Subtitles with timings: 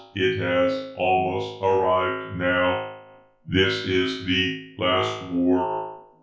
[0.15, 2.97] It has almost arrived now.
[3.45, 6.01] This is the last war.